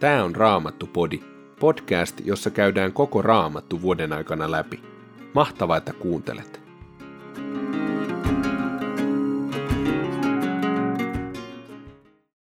[0.00, 1.20] Tämä on Raamattu-podi,
[1.60, 4.82] podcast, jossa käydään koko Raamattu vuoden aikana läpi.
[5.34, 6.60] Mahtavaa, että kuuntelet!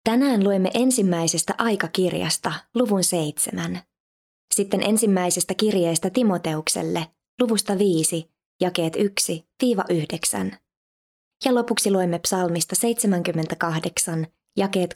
[0.04, 3.80] Tänään luemme ensimmäisestä aikakirjasta, luvun seitsemän.
[4.54, 7.07] Sitten ensimmäisestä kirjeestä Timoteukselle,
[7.40, 8.30] luvusta viisi,
[8.61, 10.57] jakeet 1-9.
[11.44, 14.26] Ja lopuksi luemme psalmista 78,
[14.57, 14.94] jakeet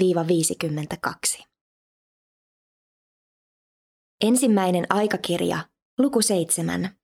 [0.00, 1.44] 30-52.
[4.24, 6.98] Ensimmäinen aikakirja, luku 7.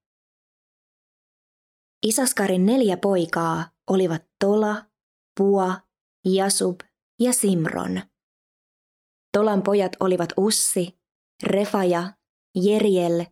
[2.06, 4.86] Isaskarin neljä poikaa olivat Tola,
[5.38, 5.80] Pua,
[6.24, 6.80] Jasub
[7.20, 8.02] ja Simron.
[9.32, 11.00] Tolan pojat olivat Ussi,
[11.42, 12.12] Refaja,
[12.54, 13.26] Jeriel,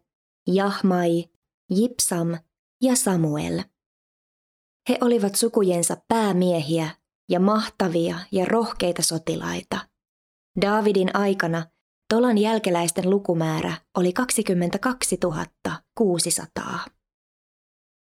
[0.47, 1.25] Jahmai,
[1.71, 2.29] Jipsam
[2.83, 3.63] ja Samuel.
[4.89, 6.91] He olivat sukujensa päämiehiä
[7.29, 9.89] ja mahtavia ja rohkeita sotilaita.
[10.61, 11.67] Daavidin aikana
[12.09, 15.19] Tolan jälkeläisten lukumäärä oli 22
[15.99, 16.85] 600.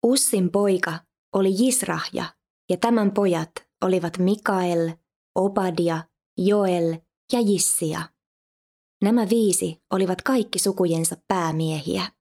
[0.07, 0.99] Ussin poika
[1.35, 2.25] oli Jisrahja
[2.71, 3.51] ja tämän pojat
[3.85, 4.93] olivat Mikael,
[5.35, 6.05] Obadia,
[6.39, 6.99] Joel
[7.33, 8.03] ja Jissia.
[9.03, 12.13] Nämä viisi olivat kaikki sukujensa päämiehiä.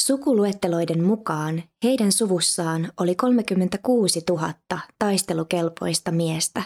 [0.00, 4.54] Sukuluetteloiden mukaan heidän suvussaan oli 36 000
[4.98, 6.62] taistelukelpoista miestä.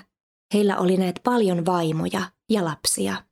[0.54, 3.24] Heillä oli näet paljon vaimoja ja lapsia.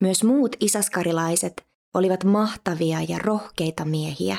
[0.00, 4.36] Myös muut isaskarilaiset olivat mahtavia ja rohkeita miehiä.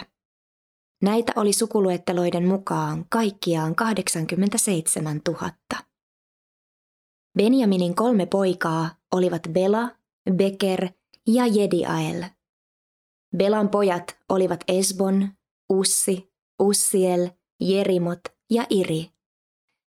[1.03, 5.51] Näitä oli sukuluetteloiden mukaan kaikkiaan 87 000.
[7.37, 9.91] Benjaminin kolme poikaa olivat Bela,
[10.33, 10.89] Beker
[11.27, 12.23] ja Jediael.
[13.35, 15.29] Belan pojat olivat Esbon,
[15.69, 16.29] Ussi,
[16.61, 17.29] Ussiel,
[17.61, 19.09] Jerimot ja Iri.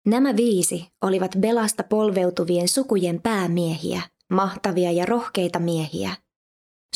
[0.06, 6.16] Nämä viisi olivat Belasta polveutuvien sukujen päämiehiä, mahtavia ja rohkeita miehiä.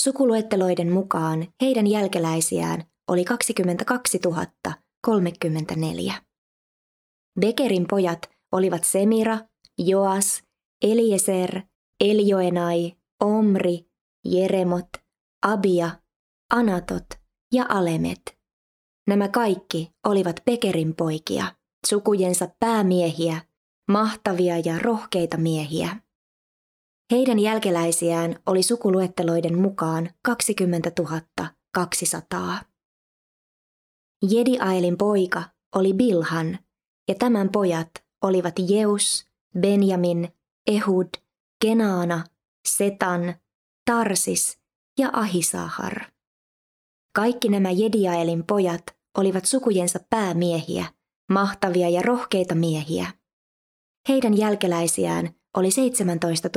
[0.00, 4.20] Sukuluetteloiden mukaan heidän jälkeläisiään oli 22
[5.06, 6.14] 034.
[7.40, 9.38] Bekerin pojat olivat Semira,
[9.78, 10.42] Joas,
[10.82, 11.60] Eliezer,
[12.00, 13.86] Eljoenai, Omri,
[14.24, 14.88] Jeremot,
[15.42, 15.90] Abia,
[16.50, 17.06] Anatot
[17.52, 18.38] ja Alemet.
[19.08, 21.54] Nämä kaikki olivat Bekerin poikia,
[21.86, 23.40] sukujensa päämiehiä,
[23.90, 25.96] mahtavia ja rohkeita miehiä.
[27.10, 30.90] Heidän jälkeläisiään oli sukuluetteloiden mukaan 20
[31.72, 32.58] 200.
[34.30, 35.42] Jediaelin poika
[35.74, 36.58] oli Bilhan,
[37.08, 37.90] ja tämän pojat
[38.22, 39.26] olivat Jeus,
[39.60, 40.28] Benjamin,
[40.66, 41.08] Ehud,
[41.62, 42.24] Kenaana,
[42.68, 43.34] Setan,
[43.90, 44.58] Tarsis
[44.98, 46.19] ja Ahisahar.
[47.14, 48.82] Kaikki nämä Jediaelin pojat
[49.18, 50.84] olivat sukujensa päämiehiä,
[51.30, 53.12] mahtavia ja rohkeita miehiä.
[54.08, 56.48] Heidän jälkeläisiään oli 17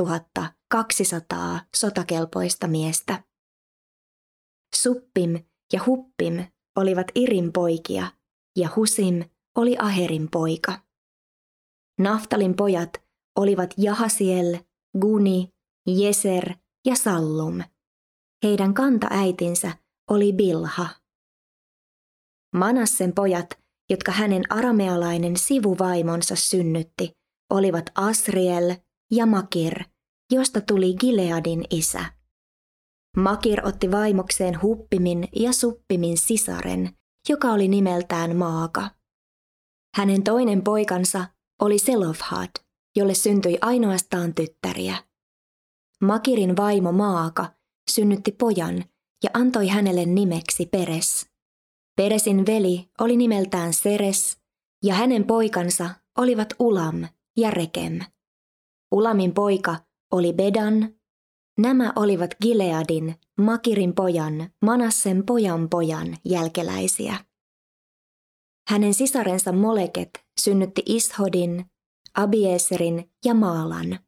[0.70, 3.24] 200 sotakelpoista miestä.
[4.76, 6.44] Suppim ja Huppim
[6.76, 8.06] olivat Irin poikia
[8.56, 9.24] ja Husim
[9.56, 10.80] oli Aherin poika.
[11.98, 13.02] Naftalin pojat
[13.36, 14.58] olivat Jahasiel,
[15.00, 15.48] Guni,
[15.86, 16.54] Jeser
[16.86, 17.62] ja Sallum.
[18.42, 19.72] Heidän kantaäitinsä
[20.10, 20.88] oli Bilha.
[22.54, 23.46] Manassen pojat,
[23.90, 27.12] jotka hänen aramealainen sivuvaimonsa synnytti,
[27.50, 28.76] olivat Asriel
[29.10, 29.84] ja Makir,
[30.32, 32.04] josta tuli Gileadin isä.
[33.16, 36.96] Makir otti vaimokseen Huppimin ja Suppimin sisaren,
[37.28, 38.90] joka oli nimeltään Maaka.
[39.96, 41.24] Hänen toinen poikansa
[41.60, 42.50] oli Selofhad,
[42.96, 44.96] jolle syntyi ainoastaan tyttäriä.
[46.00, 47.54] Makirin vaimo Maaka
[47.90, 48.84] synnytti pojan
[49.24, 51.26] ja antoi hänelle nimeksi Peres.
[51.96, 54.38] Peresin veli oli nimeltään Seres
[54.82, 58.00] ja hänen poikansa olivat Ulam ja Rekem.
[58.92, 59.76] Ulamin poika
[60.12, 60.94] oli Bedan
[61.58, 67.16] Nämä olivat Gileadin, Makirin pojan, Manassen pojan pojan jälkeläisiä.
[68.68, 71.64] Hänen sisarensa Moleket synnytti Ishodin,
[72.14, 73.98] Abieserin ja Maalan.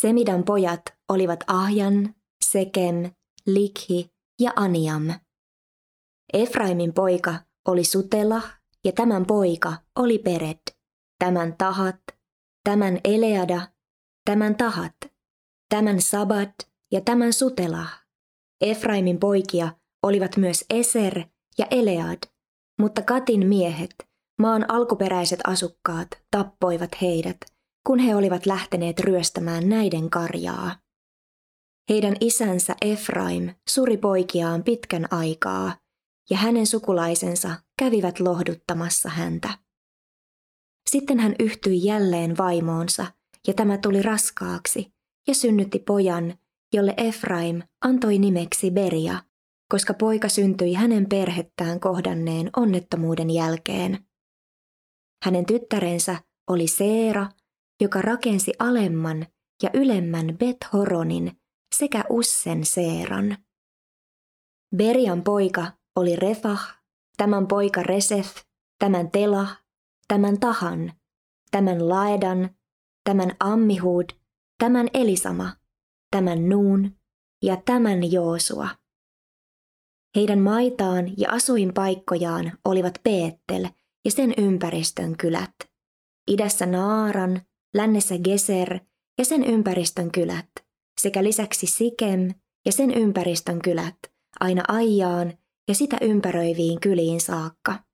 [0.00, 2.14] Semidan pojat olivat Ahjan,
[2.44, 3.10] Sekem,
[3.46, 5.14] Likhi ja Aniam.
[6.32, 7.34] Efraimin poika
[7.68, 8.42] oli Sutela
[8.84, 10.60] ja tämän poika oli Pered,
[11.18, 12.00] tämän Tahat,
[12.64, 13.68] tämän Eleada,
[14.24, 14.94] tämän Tahat–
[15.72, 16.54] Tämän Sabat
[16.90, 17.86] ja tämän Sutela,
[18.60, 21.24] Efraimin poikia, olivat myös Eser
[21.58, 22.18] ja Elead,
[22.80, 23.94] mutta Katin miehet,
[24.40, 27.36] maan alkuperäiset asukkaat, tappoivat heidät,
[27.86, 30.76] kun he olivat lähteneet ryöstämään näiden karjaa.
[31.88, 35.74] Heidän isänsä Efraim suri poikiaan pitkän aikaa,
[36.30, 39.58] ja hänen sukulaisensa kävivät lohduttamassa häntä.
[40.90, 43.06] Sitten hän yhtyi jälleen vaimoonsa,
[43.46, 44.92] ja tämä tuli raskaaksi,
[45.28, 46.34] ja synnytti pojan,
[46.74, 49.22] jolle Efraim antoi nimeksi Beria,
[49.72, 54.06] koska poika syntyi hänen perhettään kohdanneen onnettomuuden jälkeen.
[55.24, 56.16] Hänen tyttärensä
[56.50, 57.28] oli Seera,
[57.80, 59.26] joka rakensi alemman
[59.62, 61.41] ja ylemmän Bet-Horonin
[61.72, 63.36] sekä Ussen Seeran.
[64.76, 66.82] Berian poika oli Refah,
[67.16, 68.36] tämän poika Resef,
[68.78, 69.62] tämän Telah,
[70.08, 70.92] tämän Tahan,
[71.50, 72.50] tämän Laedan,
[73.04, 74.04] tämän Ammihud,
[74.58, 75.56] tämän Elisama,
[76.10, 76.96] tämän Nuun
[77.42, 78.68] ja tämän Joosua.
[80.16, 83.68] Heidän maitaan ja asuinpaikkojaan olivat Peettel
[84.04, 85.54] ja sen ympäristön kylät.
[86.30, 87.42] Idässä Naaran,
[87.74, 88.80] lännessä Geser
[89.18, 90.50] ja sen ympäristön kylät,
[91.00, 92.34] sekä lisäksi Sikem
[92.66, 93.98] ja sen ympäristön kylät,
[94.40, 97.84] aina Aijaan ja sitä ympäröiviin kyliin saakka.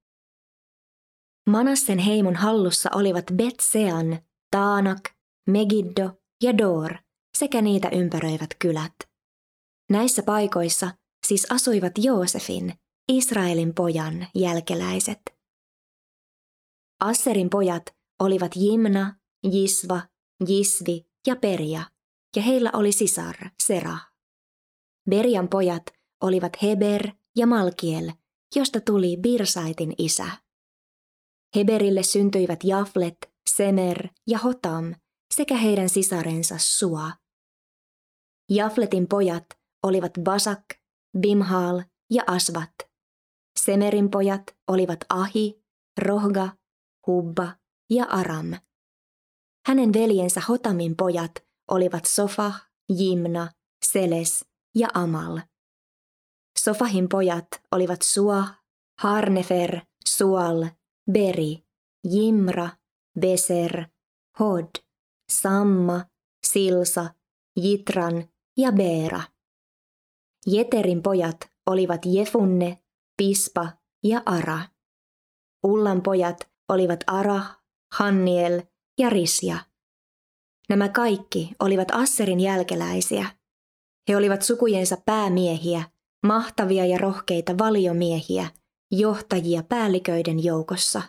[1.51, 4.19] Manassen heimon hallussa olivat Betsean,
[4.51, 5.01] Taanak,
[5.47, 6.11] Megiddo
[6.43, 6.95] ja Dor
[7.37, 8.95] sekä niitä ympäröivät kylät.
[9.91, 10.91] Näissä paikoissa
[11.27, 12.75] siis asuivat Joosefin,
[13.13, 15.21] Israelin pojan jälkeläiset.
[17.01, 17.83] Asserin pojat
[18.21, 19.17] olivat Jimna,
[19.53, 20.01] Jisva,
[20.49, 21.83] Jisvi ja Peria,
[22.37, 23.99] ja heillä oli sisar, Sera.
[25.11, 25.83] Berian pojat
[26.23, 28.13] olivat Heber ja Malkiel,
[28.57, 30.27] josta tuli Birsaitin isä.
[31.57, 33.17] Heberille syntyivät Jaflet,
[33.51, 34.95] Semer ja Hotam
[35.35, 37.11] sekä heidän sisarensa Sua.
[38.51, 39.47] Jafletin pojat
[39.83, 40.65] olivat Basak,
[41.21, 42.71] Bimhal ja Asvat.
[43.61, 45.63] Semerin pojat olivat Ahi,
[45.99, 46.49] Rohga,
[47.07, 47.57] Hubba
[47.91, 48.55] ja Aram.
[49.67, 52.53] Hänen veljensä Hotamin pojat olivat Sofa,
[52.89, 53.51] Jimna,
[53.85, 54.45] Seles
[54.75, 55.41] ja Amal.
[56.59, 58.45] Sofahin pojat olivat Sua,
[59.03, 60.67] Harnefer, Sual,
[61.13, 61.65] Beri,
[62.05, 62.71] Jimra,
[63.21, 63.87] Beser,
[64.39, 64.69] Hod,
[65.33, 66.05] Samma,
[66.47, 67.15] Silsa,
[67.57, 69.23] Jitran ja Beera.
[70.47, 72.79] Jeterin pojat olivat Jefunne,
[73.17, 73.69] Pispa
[74.03, 74.59] ja Ara.
[75.63, 77.41] Ullan pojat olivat Ara,
[77.95, 78.63] Hanniel
[78.99, 79.68] ja Risja.
[80.69, 83.27] Nämä kaikki olivat Asserin jälkeläisiä.
[84.09, 85.83] He olivat sukujensa päämiehiä,
[86.27, 88.51] mahtavia ja rohkeita valiomiehiä,
[88.93, 91.03] johtajia päälliköiden joukossa.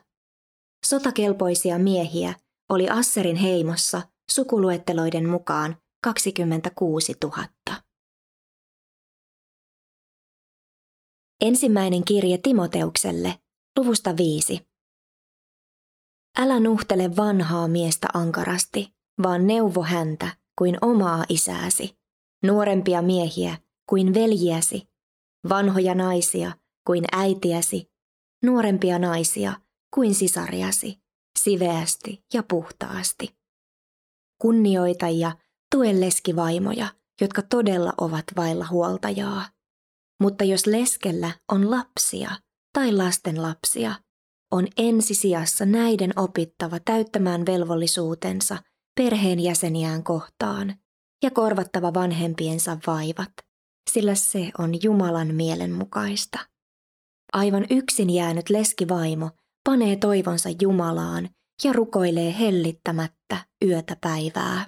[0.85, 2.33] Sotakelpoisia miehiä
[2.69, 4.01] oli Asserin heimossa
[4.31, 7.47] sukuluetteloiden mukaan 26 000.
[11.41, 13.39] Ensimmäinen kirje Timoteukselle,
[13.77, 14.69] luvusta viisi.
[16.38, 18.94] Älä nuhtele vanhaa miestä ankarasti,
[19.24, 21.98] vaan neuvo häntä kuin omaa isääsi,
[22.44, 23.57] nuorempia miehiä
[23.89, 24.89] kuin veljiäsi,
[25.50, 26.51] vanhoja naisia
[26.88, 27.92] kuin äitiäsi,
[28.44, 29.54] nuorempia naisia
[29.95, 31.00] kuin sisariasi,
[31.39, 33.36] siveästi ja puhtaasti.
[34.42, 35.38] Kunnioita ja
[35.75, 36.88] tue leskivaimoja,
[37.21, 39.45] jotka todella ovat vailla huoltajaa.
[40.21, 42.31] Mutta jos leskellä on lapsia
[42.74, 43.95] tai lasten lapsia,
[44.51, 48.57] on ensisijassa näiden opittava täyttämään velvollisuutensa
[49.00, 50.75] perheenjäseniään kohtaan
[51.24, 53.31] ja korvattava vanhempiensa vaivat,
[53.92, 56.40] sillä se on Jumalan mielen mukaista.
[57.34, 59.31] Aivan yksin jäänyt leskivaimo
[59.69, 61.30] panee toivonsa Jumalaan
[61.63, 64.66] ja rukoilee hellittämättä yötä päivää.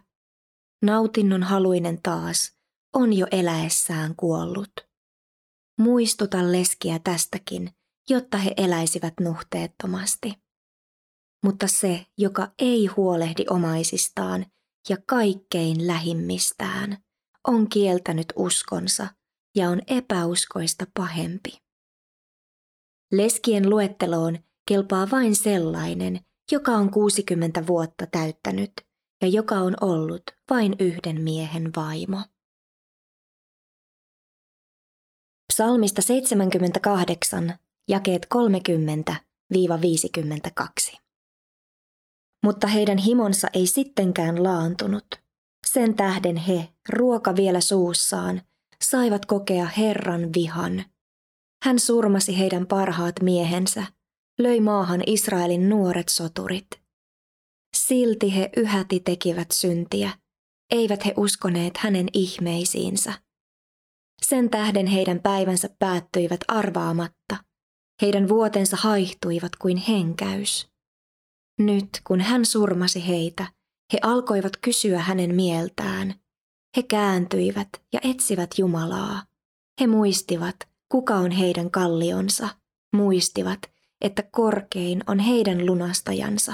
[0.81, 2.51] Nautinnon haluinen taas
[2.93, 4.71] on jo eläessään kuollut.
[5.79, 7.71] Muistuta leskiä tästäkin,
[8.09, 10.40] jotta he eläisivät nuhteettomasti.
[11.43, 14.45] Mutta se, joka ei huolehdi omaisistaan
[14.89, 16.97] ja kaikkein lähimmistään,
[17.47, 19.07] on kieltänyt uskonsa
[19.55, 21.61] ja on epäuskoista pahempi.
[23.11, 26.19] Leskien luetteloon kelpaa vain sellainen,
[26.51, 28.71] joka on 60 vuotta täyttänyt
[29.21, 32.21] ja joka on ollut vain yhden miehen vaimo.
[35.53, 38.27] Psalmista 78, jakeet
[39.53, 41.01] 30-52.
[42.43, 45.05] Mutta heidän himonsa ei sittenkään laantunut.
[45.67, 48.41] Sen tähden he, ruoka vielä suussaan,
[48.83, 50.85] saivat kokea Herran vihan.
[51.63, 53.83] Hän surmasi heidän parhaat miehensä,
[54.39, 56.67] löi maahan Israelin nuoret soturit.
[57.77, 60.11] Silti he yhäti tekivät syntiä,
[60.71, 63.13] eivät he uskoneet hänen ihmeisiinsä.
[64.25, 67.37] Sen tähden heidän päivänsä päättyivät arvaamatta,
[68.01, 70.70] heidän vuotensa haihtuivat kuin henkäys.
[71.61, 73.45] Nyt kun hän surmasi heitä,
[73.93, 76.15] he alkoivat kysyä hänen mieltään.
[76.77, 79.23] He kääntyivät ja etsivät Jumalaa.
[79.81, 80.55] He muistivat,
[80.89, 82.49] kuka on heidän kallionsa,
[82.95, 83.59] muistivat,
[84.01, 86.53] että korkein on heidän lunastajansa.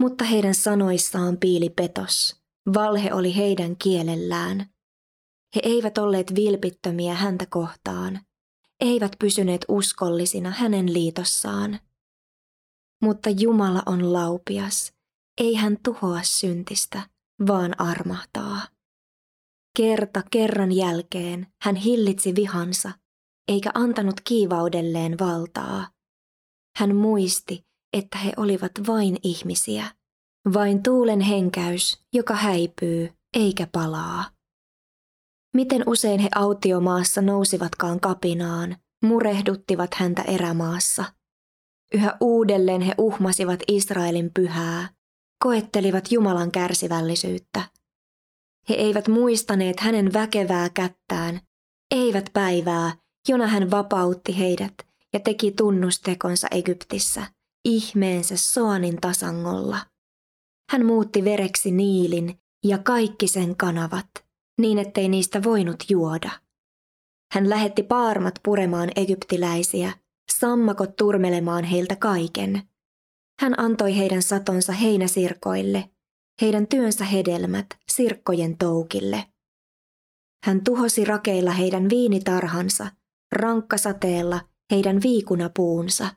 [0.00, 2.36] Mutta heidän sanoissaan piili petos,
[2.74, 4.58] Valhe oli heidän kielellään.
[5.54, 8.20] He eivät olleet vilpittömiä häntä kohtaan,
[8.80, 11.80] eivät pysyneet uskollisina hänen liitossaan.
[13.02, 14.92] Mutta Jumala on laupias,
[15.40, 17.08] ei hän tuhoa syntistä,
[17.46, 18.60] vaan armahtaa.
[19.76, 22.92] Kerta kerran jälkeen hän hillitsi vihansa,
[23.48, 25.88] eikä antanut kiivaudelleen valtaa.
[26.78, 27.62] Hän muisti,
[27.96, 29.94] että he olivat vain ihmisiä,
[30.54, 34.30] vain tuulen henkäys, joka häipyy eikä palaa.
[35.54, 41.04] Miten usein he autiomaassa nousivatkaan kapinaan, murehduttivat häntä erämaassa.
[41.94, 44.88] Yhä uudelleen he uhmasivat Israelin pyhää,
[45.44, 47.62] koettelivat Jumalan kärsivällisyyttä.
[48.68, 51.40] He eivät muistaneet hänen väkevää kättään,
[51.90, 52.92] eivät päivää,
[53.28, 54.74] jona hän vapautti heidät
[55.12, 57.26] ja teki tunnustekonsa Egyptissä,
[57.64, 59.78] ihmeensä Soanin tasangolla.
[60.70, 64.06] Hän muutti vereksi Niilin ja kaikki sen kanavat,
[64.60, 66.30] niin ettei niistä voinut juoda.
[67.32, 69.92] Hän lähetti paarmat puremaan egyptiläisiä,
[70.32, 72.62] sammakot turmelemaan heiltä kaiken.
[73.40, 75.90] Hän antoi heidän satonsa heinäsirkoille,
[76.42, 79.24] heidän työnsä hedelmät sirkkojen toukille.
[80.44, 82.90] Hän tuhosi rakeilla heidän viinitarhansa,
[83.32, 84.40] rankkasateella
[84.72, 86.08] heidän viikunapuunsa.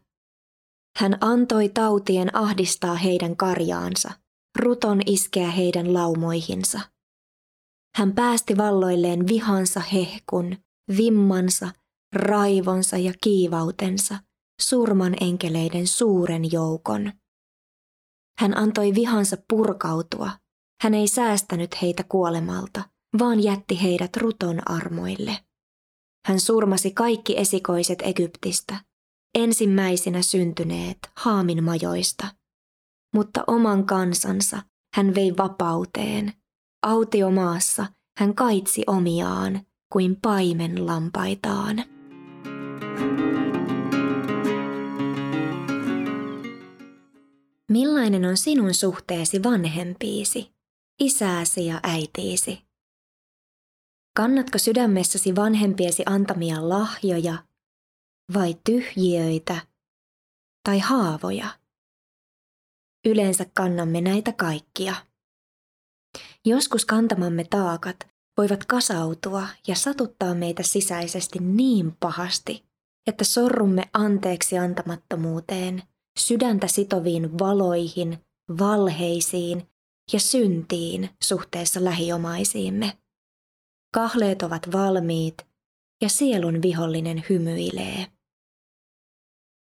[0.98, 4.12] Hän antoi tautien ahdistaa heidän karjaansa,
[4.60, 6.80] ruton iskeä heidän laumoihinsa.
[7.96, 10.58] Hän päästi valloilleen vihansa hehkun,
[10.98, 11.70] vimmansa,
[12.14, 14.20] raivonsa ja kiivautensa,
[14.62, 17.12] surman enkeleiden suuren joukon.
[18.40, 20.32] Hän antoi vihansa purkautua.
[20.82, 22.84] Hän ei säästänyt heitä kuolemalta,
[23.20, 25.38] vaan jätti heidät ruton armoille.
[26.28, 28.84] Hän surmasi kaikki esikoiset Egyptistä,
[29.36, 32.28] ensimmäisinä syntyneet Haamin majoista.
[33.16, 34.62] Mutta oman kansansa
[34.96, 36.34] hän vei vapauteen.
[36.84, 37.86] Autiomaassa
[38.20, 39.62] hän kaitsi omiaan
[39.94, 41.84] kuin paimen lampaitaan.
[47.72, 50.52] Millainen on sinun suhteesi vanhempiisi,
[51.00, 52.62] isääsi ja äitiisi?
[54.18, 57.44] Kannatko sydämessäsi vanhempiesi antamia lahjoja
[58.34, 59.62] vai tyhjiöitä
[60.64, 61.48] tai haavoja?
[63.06, 64.96] Yleensä kannamme näitä kaikkia.
[66.46, 72.66] Joskus kantamamme taakat voivat kasautua ja satuttaa meitä sisäisesti niin pahasti,
[73.08, 75.84] että sorrumme anteeksi antamattomuuteen,
[76.20, 78.18] sydäntä sitoviin valoihin,
[78.60, 79.68] valheisiin
[80.14, 82.98] ja syntiin suhteessa lähiomaisiimme.
[83.94, 85.38] Kahleet ovat valmiit
[86.02, 88.08] ja sielun vihollinen hymyilee.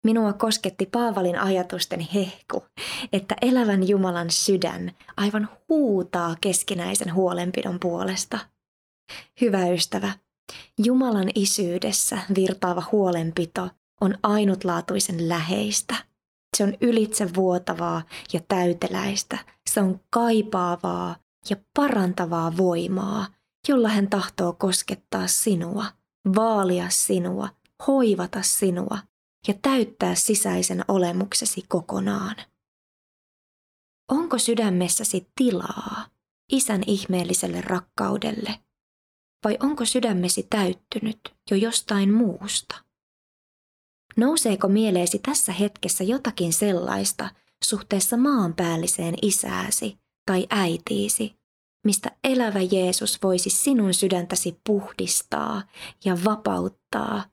[0.04, 2.64] Minua kosketti Paavalin ajatusten hehku,
[3.12, 8.38] että elävän Jumalan sydän aivan huutaa keskinäisen huolenpidon puolesta.
[9.40, 10.12] Hyvä ystävä,
[10.84, 16.07] Jumalan isyydessä virtaava huolenpito on ainutlaatuisen läheistä.
[16.56, 18.02] Se on ylitsevuotavaa
[18.32, 19.38] ja täyteläistä.
[19.70, 21.16] Se on kaipaavaa
[21.50, 23.26] ja parantavaa voimaa,
[23.68, 25.84] jolla hän tahtoo koskettaa sinua,
[26.36, 27.48] vaalia sinua,
[27.86, 28.98] hoivata sinua
[29.48, 32.36] ja täyttää sisäisen olemuksesi kokonaan.
[34.10, 36.06] Onko sydämessäsi tilaa
[36.52, 38.60] isän ihmeelliselle rakkaudelle,
[39.44, 42.87] vai onko sydämesi täyttynyt jo jostain muusta?
[44.18, 47.28] Nouseeko mieleesi tässä hetkessä jotakin sellaista
[47.64, 51.34] suhteessa maanpäälliseen isääsi tai äitiisi,
[51.84, 55.62] mistä elävä Jeesus voisi sinun sydäntäsi puhdistaa
[56.04, 57.24] ja vapauttaa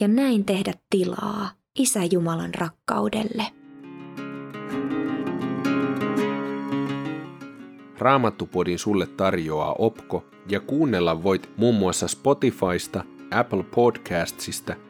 [0.00, 3.46] ja näin tehdä tilaa Isä Jumalan rakkaudelle.
[7.98, 14.89] Raamattupodin sulle tarjoaa Opko ja kuunnella voit muun muassa Spotifysta, Apple Podcastsista